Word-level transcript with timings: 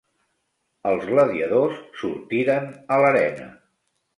Els 0.91 1.03
gladiadors 1.09 1.77
sortiren 1.99 2.67
a 2.97 3.01
l'arena. 3.05 3.51